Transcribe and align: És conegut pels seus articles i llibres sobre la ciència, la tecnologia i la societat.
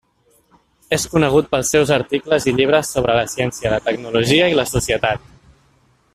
És 0.95 1.03
conegut 1.11 1.51
pels 1.51 1.69
seus 1.75 1.91
articles 1.97 2.47
i 2.51 2.53
llibres 2.61 2.91
sobre 2.97 3.19
la 3.21 3.29
ciència, 3.35 3.75
la 3.75 3.83
tecnologia 3.91 4.49
i 4.55 4.59
la 4.63 4.67
societat. 4.75 5.31